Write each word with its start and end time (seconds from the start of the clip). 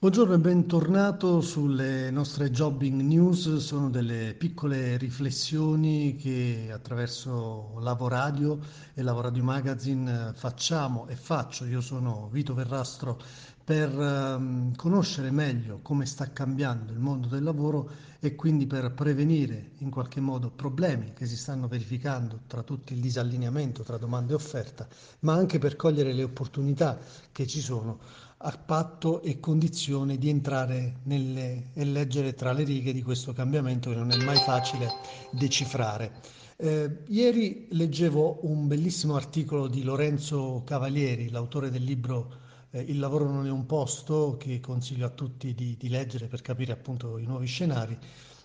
Buongiorno 0.00 0.34
e 0.34 0.38
bentornato 0.38 1.40
sulle 1.40 2.12
nostre 2.12 2.52
Jobbing 2.52 3.00
News, 3.00 3.56
sono 3.56 3.90
delle 3.90 4.32
piccole 4.38 4.96
riflessioni 4.96 6.14
che 6.14 6.70
attraverso 6.72 7.80
Lavoradio 7.80 8.60
e 8.94 9.02
Lavoradio 9.02 9.42
Magazine 9.42 10.30
facciamo 10.36 11.08
e 11.08 11.16
faccio. 11.16 11.64
Io 11.64 11.80
sono 11.80 12.28
Vito 12.30 12.54
Verrastro 12.54 13.20
per 13.64 13.92
um, 13.92 14.72
conoscere 14.76 15.32
meglio 15.32 15.80
come 15.82 16.06
sta 16.06 16.32
cambiando 16.32 16.92
il 16.92 17.00
mondo 17.00 17.26
del 17.26 17.42
lavoro 17.42 17.90
e 18.20 18.36
quindi 18.36 18.66
per 18.66 18.92
prevenire 18.92 19.72
in 19.78 19.90
qualche 19.90 20.20
modo 20.20 20.48
problemi 20.50 21.12
che 21.12 21.26
si 21.26 21.36
stanno 21.36 21.66
verificando 21.66 22.40
tra 22.46 22.62
tutti 22.62 22.92
il 22.94 23.00
disallineamento 23.00 23.82
tra 23.82 23.98
domanda 23.98 24.32
e 24.32 24.36
offerta, 24.36 24.86
ma 25.20 25.34
anche 25.34 25.58
per 25.58 25.74
cogliere 25.74 26.12
le 26.12 26.22
opportunità 26.22 26.98
che 27.32 27.48
ci 27.48 27.60
sono 27.60 27.98
a 28.40 28.56
patto 28.56 29.20
e 29.22 29.40
condizione 29.40 30.16
di 30.16 30.28
entrare 30.28 30.98
nelle, 31.04 31.70
e 31.72 31.84
leggere 31.84 32.34
tra 32.34 32.52
le 32.52 32.64
righe 32.64 32.92
di 32.92 33.02
questo 33.02 33.32
cambiamento 33.32 33.90
che 33.90 33.96
non 33.96 34.10
è 34.10 34.24
mai 34.24 34.38
facile 34.38 34.88
decifrare. 35.32 36.12
Eh, 36.56 37.04
ieri 37.08 37.66
leggevo 37.70 38.40
un 38.42 38.66
bellissimo 38.66 39.16
articolo 39.16 39.66
di 39.68 39.82
Lorenzo 39.82 40.62
Cavalieri, 40.64 41.30
l'autore 41.30 41.70
del 41.70 41.84
libro 41.84 42.46
eh, 42.70 42.80
Il 42.80 42.98
lavoro 42.98 43.30
non 43.30 43.46
è 43.46 43.50
un 43.50 43.66
posto, 43.66 44.36
che 44.38 44.60
consiglio 44.60 45.06
a 45.06 45.10
tutti 45.10 45.54
di, 45.54 45.76
di 45.78 45.88
leggere 45.88 46.26
per 46.26 46.42
capire 46.42 46.72
appunto 46.72 47.18
i 47.18 47.24
nuovi 47.24 47.46
scenari, 47.46 47.96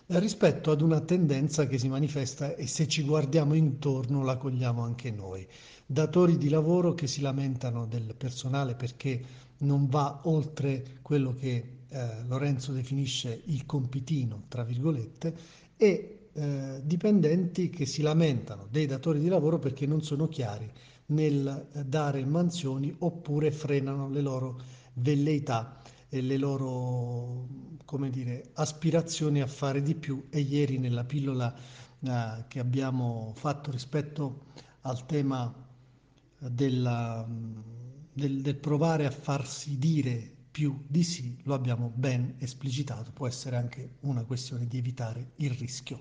eh, 0.06 0.18
rispetto 0.18 0.70
ad 0.70 0.80
una 0.80 1.00
tendenza 1.00 1.66
che 1.66 1.78
si 1.78 1.88
manifesta 1.88 2.54
e 2.54 2.66
se 2.66 2.88
ci 2.88 3.02
guardiamo 3.02 3.54
intorno 3.54 4.22
la 4.22 4.36
cogliamo 4.36 4.82
anche 4.82 5.10
noi. 5.10 5.46
Datori 5.86 6.38
di 6.38 6.48
lavoro 6.48 6.94
che 6.94 7.06
si 7.06 7.20
lamentano 7.20 7.86
del 7.86 8.14
personale 8.16 8.74
perché 8.74 9.22
non 9.64 9.88
va 9.88 10.20
oltre 10.24 10.98
quello 11.02 11.34
che 11.34 11.78
eh, 11.88 12.24
Lorenzo 12.26 12.72
definisce 12.72 13.42
il 13.46 13.66
compitino, 13.66 14.44
tra 14.48 14.62
virgolette, 14.62 15.34
e 15.76 16.28
eh, 16.32 16.80
dipendenti 16.84 17.70
che 17.70 17.86
si 17.86 18.02
lamentano 18.02 18.66
dei 18.70 18.86
datori 18.86 19.20
di 19.20 19.28
lavoro 19.28 19.58
perché 19.58 19.86
non 19.86 20.02
sono 20.02 20.28
chiari 20.28 20.70
nel 21.06 21.68
dare 21.84 22.24
mansioni 22.24 22.94
oppure 22.98 23.50
frenano 23.50 24.08
le 24.08 24.20
loro 24.20 24.60
velleità 24.94 25.80
e 26.08 26.20
le 26.20 26.36
loro 26.36 27.46
come 27.84 28.10
dire, 28.10 28.50
aspirazioni 28.54 29.40
a 29.40 29.46
fare 29.46 29.82
di 29.82 29.94
più. 29.94 30.26
E 30.30 30.40
ieri 30.40 30.78
nella 30.78 31.04
pillola 31.04 31.54
eh, 32.00 32.44
che 32.48 32.58
abbiamo 32.58 33.32
fatto 33.36 33.70
rispetto 33.70 34.46
al 34.82 35.06
tema 35.06 35.52
della 36.38 37.26
del, 38.14 38.40
del 38.40 38.56
provare 38.56 39.06
a 39.06 39.10
farsi 39.10 39.78
dire 39.78 40.32
più 40.50 40.84
di 40.86 41.02
sì, 41.02 41.36
lo 41.42 41.54
abbiamo 41.54 41.90
ben 41.92 42.36
esplicitato, 42.38 43.10
può 43.12 43.26
essere 43.26 43.56
anche 43.56 43.96
una 44.00 44.24
questione 44.24 44.68
di 44.68 44.78
evitare 44.78 45.32
il 45.36 45.50
rischio. 45.50 46.00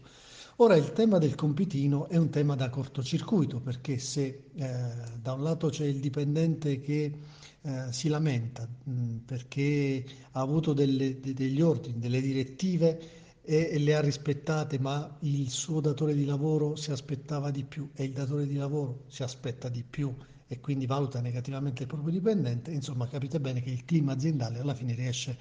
Ora 0.57 0.75
il 0.75 0.93
tema 0.93 1.17
del 1.17 1.33
compitino 1.33 2.07
è 2.07 2.17
un 2.17 2.29
tema 2.29 2.55
da 2.55 2.69
cortocircuito 2.69 3.59
perché 3.59 3.97
se 3.97 4.43
eh, 4.53 4.79
da 5.19 5.33
un 5.33 5.41
lato 5.41 5.69
c'è 5.69 5.85
il 5.85 5.99
dipendente 5.99 6.79
che 6.79 7.17
eh, 7.61 7.91
si 7.91 8.07
lamenta 8.09 8.67
mh, 8.83 9.15
perché 9.25 10.05
ha 10.33 10.41
avuto 10.41 10.73
delle, 10.73 11.19
de, 11.19 11.33
degli 11.33 11.59
ordini, 11.59 11.97
delle 11.97 12.21
direttive 12.21 12.99
e, 13.41 13.69
e 13.71 13.79
le 13.79 13.95
ha 13.95 14.01
rispettate, 14.01 14.77
ma 14.77 15.17
il 15.21 15.49
suo 15.49 15.81
datore 15.81 16.13
di 16.13 16.25
lavoro 16.25 16.75
si 16.75 16.91
aspettava 16.91 17.49
di 17.49 17.63
più 17.63 17.89
e 17.95 18.03
il 18.03 18.11
datore 18.11 18.45
di 18.45 18.55
lavoro 18.55 19.05
si 19.07 19.23
aspetta 19.23 19.67
di 19.69 19.83
più 19.83 20.15
e 20.53 20.59
quindi 20.59 20.85
valuta 20.85 21.19
negativamente 21.19 21.83
il 21.83 21.87
proprio 21.87 22.11
dipendente, 22.11 22.71
insomma 22.71 23.07
capite 23.07 23.39
bene 23.39 23.61
che 23.61 23.71
il 23.71 23.85
clima 23.85 24.13
aziendale 24.13 24.59
alla 24.59 24.75
fine 24.75 24.93
riesce 24.93 25.37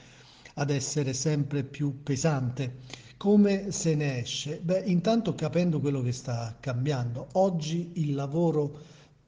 ad 0.54 0.70
essere 0.70 1.12
sempre 1.12 1.64
più 1.64 2.02
pesante. 2.02 2.78
Come 3.16 3.70
se 3.70 3.94
ne 3.94 4.20
esce? 4.20 4.60
Beh, 4.60 4.82
intanto 4.86 5.34
capendo 5.34 5.80
quello 5.80 6.02
che 6.02 6.12
sta 6.12 6.56
cambiando. 6.58 7.28
Oggi 7.32 7.92
il 7.94 8.14
lavoro 8.14 8.80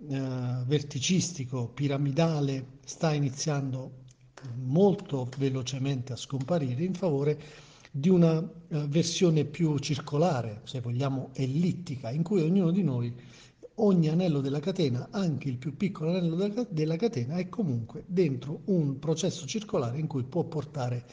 eh, 0.08 0.62
verticistico, 0.66 1.68
piramidale, 1.68 2.78
sta 2.84 3.12
iniziando 3.12 4.02
molto 4.56 5.28
velocemente 5.38 6.12
a 6.12 6.16
scomparire 6.16 6.82
in 6.82 6.94
favore 6.94 7.40
di 7.90 8.08
una 8.08 8.38
eh, 8.40 8.86
versione 8.88 9.44
più 9.44 9.78
circolare, 9.78 10.62
se 10.64 10.80
vogliamo 10.80 11.30
ellittica, 11.34 12.10
in 12.10 12.22
cui 12.22 12.42
ognuno 12.42 12.70
di 12.70 12.82
noi 12.82 13.14
ogni 13.76 14.08
anello 14.08 14.40
della 14.40 14.60
catena, 14.60 15.08
anche 15.10 15.48
il 15.48 15.58
più 15.58 15.76
piccolo 15.76 16.10
anello 16.10 16.66
della 16.68 16.96
catena, 16.96 17.36
è 17.36 17.48
comunque 17.48 18.04
dentro 18.06 18.60
un 18.66 18.98
processo 18.98 19.46
circolare 19.46 19.98
in 19.98 20.06
cui 20.06 20.24
può 20.24 20.44
portare 20.44 21.04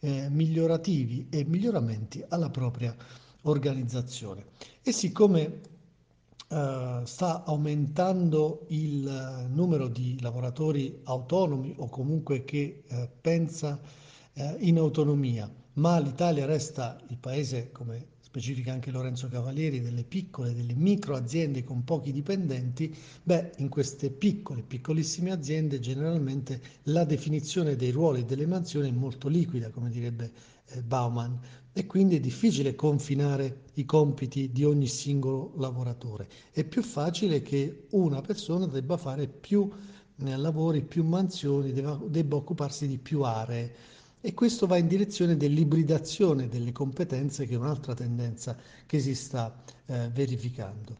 eh, 0.00 0.28
migliorativi 0.28 1.26
e 1.30 1.44
miglioramenti 1.44 2.24
alla 2.28 2.50
propria 2.50 2.94
organizzazione. 3.42 4.44
E 4.82 4.92
siccome 4.92 5.68
Uh, 6.50 7.04
sta 7.04 7.44
aumentando 7.44 8.64
il 8.70 9.06
uh, 9.06 9.54
numero 9.54 9.86
di 9.86 10.20
lavoratori 10.20 10.98
autonomi 11.04 11.74
o 11.76 11.88
comunque 11.88 12.44
che 12.44 12.82
uh, 12.88 13.08
pensa 13.20 13.78
in 14.58 14.78
autonomia, 14.78 15.48
ma 15.74 16.00
l'Italia 16.00 16.46
resta 16.46 16.98
il 17.08 17.18
paese, 17.18 17.70
come 17.70 18.06
specifica 18.30 18.72
anche 18.72 18.92
Lorenzo 18.92 19.26
Cavalieri, 19.26 19.80
delle 19.80 20.04
piccole, 20.04 20.54
delle 20.54 20.74
micro 20.74 21.16
aziende 21.16 21.64
con 21.64 21.82
pochi 21.82 22.12
dipendenti, 22.12 22.96
beh, 23.24 23.54
in 23.56 23.68
queste 23.68 24.08
piccole, 24.10 24.62
piccolissime 24.62 25.32
aziende 25.32 25.80
generalmente 25.80 26.62
la 26.84 27.02
definizione 27.02 27.74
dei 27.74 27.90
ruoli 27.90 28.20
e 28.20 28.24
delle 28.24 28.46
mansioni 28.46 28.88
è 28.88 28.92
molto 28.92 29.26
liquida, 29.26 29.70
come 29.70 29.90
direbbe 29.90 30.30
eh, 30.66 30.80
Bauman, 30.80 31.40
e 31.72 31.86
quindi 31.86 32.14
è 32.14 32.20
difficile 32.20 32.76
confinare 32.76 33.62
i 33.74 33.84
compiti 33.84 34.52
di 34.52 34.62
ogni 34.62 34.86
singolo 34.86 35.52
lavoratore. 35.56 36.28
È 36.52 36.62
più 36.62 36.84
facile 36.84 37.42
che 37.42 37.86
una 37.90 38.20
persona 38.20 38.66
debba 38.66 38.96
fare 38.96 39.26
più 39.26 39.68
eh, 40.24 40.36
lavori, 40.36 40.82
più 40.82 41.02
mansioni, 41.02 41.72
debba, 41.72 42.00
debba 42.06 42.36
occuparsi 42.36 42.86
di 42.86 42.98
più 42.98 43.22
aree 43.22 43.98
e 44.20 44.34
questo 44.34 44.66
va 44.66 44.76
in 44.76 44.86
direzione 44.86 45.36
dell'ibridazione 45.36 46.48
delle 46.48 46.72
competenze, 46.72 47.46
che 47.46 47.54
è 47.54 47.58
un'altra 47.58 47.94
tendenza 47.94 48.56
che 48.86 49.00
si 49.00 49.14
sta 49.14 49.62
eh, 49.86 50.10
verificando. 50.12 50.98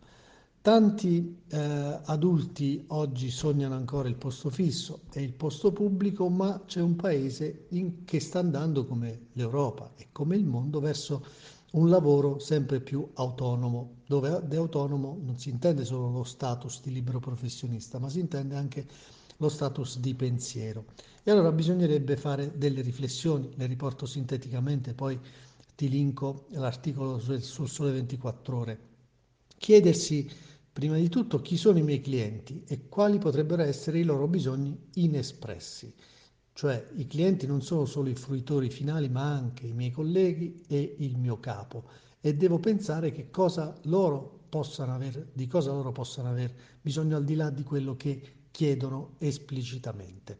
Tanti 0.63 1.39
eh, 1.49 1.57
adulti 2.05 2.85
oggi 2.89 3.31
sognano 3.31 3.75
ancora 3.75 4.09
il 4.09 4.17
posto 4.17 4.51
fisso 4.51 5.01
e 5.13 5.23
il 5.23 5.33
posto 5.33 5.73
pubblico, 5.73 6.29
ma 6.29 6.63
c'è 6.67 6.81
un 6.81 6.97
paese 6.97 7.67
in, 7.71 8.05
che 8.05 8.21
sta 8.21 8.41
andando 8.41 8.85
come 8.85 9.29
l'Europa 9.33 9.93
e 9.97 10.09
come 10.13 10.37
il 10.37 10.45
mondo 10.45 10.81
verso 10.81 11.25
un 11.73 11.89
lavoro 11.89 12.39
sempre 12.39 12.81
più 12.81 13.09
autonomo, 13.15 14.01
dove 14.07 14.43
di 14.47 14.57
autonomo 14.57 15.19
non 15.23 15.39
si 15.39 15.51
intende 15.51 15.85
solo 15.85 16.11
lo 16.11 16.25
status 16.25 16.83
di 16.83 16.93
libero 16.93 17.21
professionista, 17.21 17.99
ma 17.99 18.09
si 18.09 18.21
intende 18.21 18.57
anche 18.57 18.87
lo 19.41 19.49
status 19.49 19.99
di 19.99 20.15
pensiero. 20.15 20.85
E 21.23 21.31
allora 21.31 21.53
bisognerebbe 21.53 22.17
fare 22.17 22.57
delle 22.57 22.81
riflessioni, 22.81 23.51
le 23.57 23.67
riporto 23.67 24.07
sinteticamente, 24.07 24.95
poi 24.95 25.19
ti 25.75 25.89
linko 25.89 26.47
l'articolo 26.51 27.19
sul, 27.19 27.43
sul 27.43 27.69
Sole 27.69 27.93
24 27.93 28.57
ore. 28.57 28.79
Chiedersi 29.59 30.31
prima 30.73 30.97
di 30.97 31.09
tutto 31.09 31.41
chi 31.41 31.57
sono 31.57 31.79
i 31.79 31.83
miei 31.83 32.01
clienti 32.01 32.63
e 32.67 32.89
quali 32.89 33.19
potrebbero 33.19 33.63
essere 33.63 33.99
i 33.99 34.05
loro 34.05 34.27
bisogni 34.29 34.77
inespressi. 34.95 35.93
Cioè 36.53 36.89
i 36.97 37.07
clienti 37.07 37.47
non 37.47 37.63
sono 37.63 37.85
solo 37.85 38.09
i 38.09 38.15
fruitori 38.15 38.71
finali, 38.71 39.09
ma 39.09 39.33
anche 39.33 39.67
i 39.67 39.73
miei 39.73 39.91
colleghi 39.91 40.63
e 40.67 40.97
il 40.99 41.17
mio 41.17 41.39
capo 41.41 41.85
e 42.21 42.35
devo 42.35 42.59
pensare 42.59 43.13
che 43.13 43.31
cosa 43.31 43.75
loro 43.85 44.41
possano 44.51 44.95
aver, 44.95 45.29
di 45.33 45.47
cosa 45.47 45.73
loro 45.73 45.93
possano 45.93 46.29
aver 46.29 46.53
bisogno 46.81 47.17
al 47.17 47.25
di 47.25 47.35
là 47.35 47.51
di 47.51 47.63
quello 47.63 47.97
che 47.97 48.40
chiedono 48.51 49.15
esplicitamente. 49.19 50.39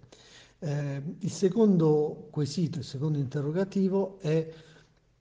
Eh, 0.59 1.03
il 1.19 1.31
secondo 1.31 2.29
quesito, 2.31 2.79
il 2.79 2.85
secondo 2.85 3.19
interrogativo 3.19 4.19
è 4.21 4.53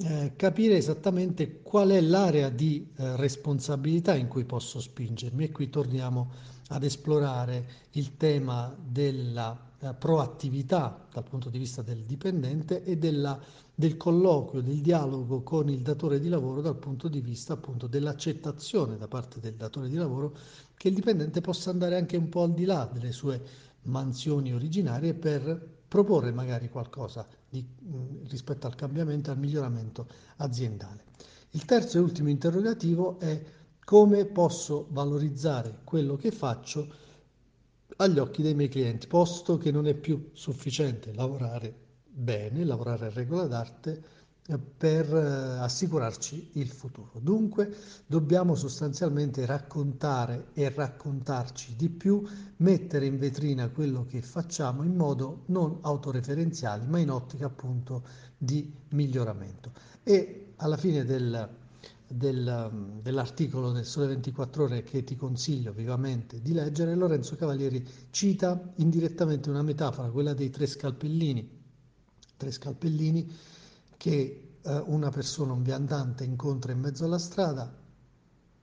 eh, 0.01 0.33
capire 0.35 0.77
esattamente 0.77 1.61
qual 1.61 1.89
è 1.89 2.01
l'area 2.01 2.49
di 2.49 2.91
eh, 2.95 3.15
responsabilità 3.17 4.15
in 4.15 4.27
cui 4.27 4.45
posso 4.45 4.79
spingermi 4.79 5.45
e 5.45 5.51
qui 5.51 5.69
torniamo 5.69 6.31
ad 6.69 6.83
esplorare 6.83 7.87
il 7.91 8.15
tema 8.15 8.75
della 8.81 9.68
eh, 9.81 9.93
proattività 9.93 11.07
dal 11.11 11.23
punto 11.23 11.49
di 11.49 11.57
vista 11.57 11.81
del 11.81 12.03
dipendente 12.03 12.83
e 12.83 12.97
della, 12.97 13.39
del 13.73 13.95
colloquio, 13.95 14.61
del 14.61 14.81
dialogo 14.81 15.41
con 15.41 15.69
il 15.69 15.81
datore 15.81 16.19
di 16.19 16.27
lavoro 16.27 16.61
dal 16.61 16.75
punto 16.75 17.07
di 17.07 17.21
vista 17.21 17.53
appunto 17.53 17.87
dell'accettazione 17.87 18.97
da 18.97 19.07
parte 19.07 19.39
del 19.39 19.53
datore 19.53 19.87
di 19.87 19.95
lavoro 19.95 20.35
che 20.75 20.89
il 20.89 20.95
dipendente 20.95 21.39
possa 21.41 21.69
andare 21.69 21.95
anche 21.95 22.17
un 22.17 22.27
po' 22.29 22.43
al 22.43 22.53
di 22.53 22.65
là 22.65 22.89
delle 22.91 23.11
sue 23.11 23.41
mansioni 23.83 24.53
originarie 24.53 25.13
per 25.13 25.77
proporre 25.87 26.31
magari 26.31 26.69
qualcosa 26.69 27.25
di, 27.49 27.65
rispetto 28.27 28.67
al 28.67 28.75
cambiamento 28.75 29.29
e 29.29 29.33
al 29.33 29.39
miglioramento 29.39 30.07
aziendale. 30.37 31.05
Il 31.51 31.65
terzo 31.65 31.97
e 31.97 32.01
ultimo 32.01 32.29
interrogativo 32.29 33.19
è 33.19 33.41
come 33.83 34.25
posso 34.25 34.87
valorizzare 34.91 35.79
quello 35.83 36.15
che 36.15 36.31
faccio 36.31 37.07
agli 38.01 38.19
occhi 38.19 38.41
dei 38.41 38.55
miei 38.55 38.69
clienti, 38.69 39.07
posto 39.07 39.57
che 39.57 39.71
non 39.71 39.87
è 39.87 39.93
più 39.93 40.29
sufficiente 40.33 41.13
lavorare 41.13 41.73
bene, 42.09 42.63
lavorare 42.63 43.07
a 43.07 43.11
regola 43.11 43.45
d'arte 43.45 44.17
per 44.57 45.13
eh, 45.13 45.59
assicurarci 45.59 46.51
il 46.53 46.69
futuro. 46.69 47.19
Dunque 47.19 47.75
dobbiamo 48.07 48.55
sostanzialmente 48.55 49.45
raccontare 49.45 50.47
e 50.53 50.69
raccontarci 50.69 51.75
di 51.75 51.89
più, 51.89 52.25
mettere 52.57 53.05
in 53.05 53.19
vetrina 53.19 53.69
quello 53.69 54.05
che 54.05 54.21
facciamo 54.21 54.83
in 54.83 54.95
modo 54.95 55.43
non 55.47 55.79
autoreferenziale, 55.81 56.85
ma 56.85 56.99
in 56.99 57.11
ottica 57.11 57.45
appunto 57.45 58.03
di 58.37 58.73
miglioramento. 58.89 59.71
E 60.03 60.53
alla 60.55 60.77
fine 60.77 61.03
del, 61.05 61.47
del, 62.09 62.99
dell'articolo 63.01 63.71
del 63.71 63.85
Sole 63.85 64.07
24 64.07 64.63
Ore 64.63 64.83
che 64.83 65.03
ti 65.03 65.15
consiglio 65.15 65.71
vivamente 65.71 66.41
di 66.41 66.53
leggere, 66.53 66.95
Lorenzo 66.95 67.35
Cavalieri 67.35 67.87
cita 68.09 68.71
indirettamente 68.75 69.49
una 69.49 69.61
metafora, 69.61 70.09
quella 70.09 70.33
dei 70.33 70.49
tre 70.49 70.65
scalpellini. 70.65 71.57
Tre 72.35 72.51
scalpellini 72.51 73.31
che 73.97 74.55
eh, 74.61 74.83
una 74.85 75.09
persona, 75.09 75.53
un 75.53 75.61
viandante, 75.61 76.23
incontra 76.23 76.71
in 76.71 76.79
mezzo 76.79 77.05
alla 77.05 77.19
strada, 77.19 77.71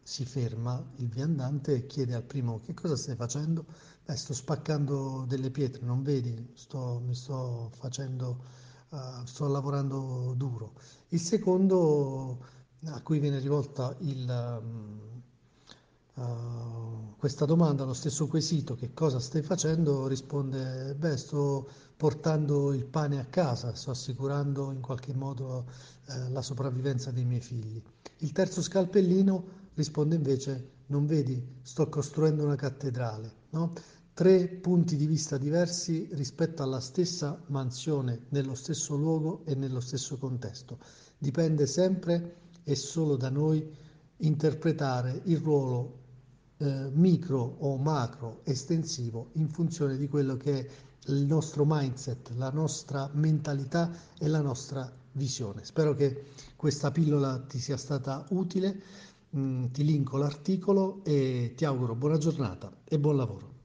si 0.03 0.25
ferma 0.25 0.83
il 0.97 1.09
viandante 1.09 1.75
e 1.75 1.87
chiede 1.87 2.15
al 2.15 2.23
primo 2.23 2.61
che 2.61 2.75
cosa 2.75 2.97
stai 2.97 3.17
facendo? 3.17 3.65
Beh, 4.05 4.15
sto 4.15 4.35
spaccando 4.35 5.25
delle 5.27 5.51
pietre, 5.51 5.85
non 5.85 6.03
vedi? 6.03 6.53
Sto, 6.55 7.03
mi 7.05 7.15
sto 7.15 7.71
facendo, 7.75 8.45
uh, 8.91 9.25
sto 9.25 9.49
lavorando 9.49 10.33
duro. 10.37 10.75
Il 11.09 11.19
secondo, 11.19 12.39
a 12.85 13.01
cui 13.03 13.19
viene 13.19 13.39
rivolta 13.39 13.97
il, 14.01 14.63
uh, 16.15 17.15
questa 17.17 17.45
domanda, 17.45 17.85
lo 17.85 17.95
stesso 17.95 18.27
quesito, 18.27 18.75
che 18.75 18.93
cosa 18.93 19.19
stai 19.19 19.43
facendo? 19.43 20.07
Risponde, 20.07 20.95
beh, 20.95 21.17
sto 21.17 21.69
portando 21.97 22.73
il 22.73 22.85
pane 22.85 23.19
a 23.19 23.25
casa, 23.25 23.75
sto 23.75 23.91
assicurando 23.91 24.71
in 24.71 24.81
qualche 24.81 25.15
modo 25.15 25.65
eh, 26.07 26.29
la 26.31 26.43
sopravvivenza 26.43 27.11
dei 27.11 27.25
miei 27.25 27.41
figli. 27.41 27.83
Il 28.19 28.33
terzo 28.33 28.63
scalpellino 28.63 29.45
risponde 29.75 30.15
invece, 30.15 30.71
non 30.87 31.07
vedi, 31.07 31.43
sto 31.63 31.89
costruendo 31.89 32.45
una 32.45 32.55
cattedrale. 32.55 33.33
No? 33.51 33.73
Tre 34.13 34.49
punti 34.49 34.97
di 34.97 35.07
vista 35.07 35.37
diversi 35.37 36.09
rispetto 36.13 36.63
alla 36.63 36.81
stessa 36.81 37.43
mansione, 37.47 38.27
nello 38.29 38.55
stesso 38.55 38.95
luogo 38.95 39.43
e 39.45 39.55
nello 39.55 39.81
stesso 39.81 40.17
contesto. 40.17 40.79
Dipende 41.19 41.67
sempre 41.67 42.37
e 42.69 42.75
solo 42.75 43.17
da 43.17 43.31
noi 43.31 43.65
interpretare 44.19 45.21
il 45.27 45.39
ruolo 45.39 45.99
eh, 46.57 46.91
micro 46.93 47.57
o 47.61 47.77
macro 47.77 48.41
estensivo 48.43 49.31
in 49.35 49.49
funzione 49.49 49.97
di 49.97 50.09
quello 50.09 50.37
che 50.37 50.59
è 50.59 50.69
il 51.13 51.25
nostro 51.27 51.65
mindset, 51.65 52.33
la 52.35 52.51
nostra 52.51 53.09
mentalità 53.13 53.93
e 54.19 54.27
la 54.27 54.41
nostra 54.41 54.93
visione. 55.13 55.65
Spero 55.65 55.95
che 55.95 56.25
questa 56.57 56.91
pillola 56.91 57.39
ti 57.39 57.61
sia 57.61 57.77
stata 57.77 58.27
utile, 58.31 58.83
mm, 59.37 59.67
ti 59.67 59.85
linko 59.85 60.17
l'articolo 60.17 61.05
e 61.05 61.53
ti 61.55 61.65
auguro 61.65 61.95
buona 61.95 62.19
giornata 62.19 62.73
e 62.85 62.99
buon 62.99 63.17
lavoro. 63.17 63.56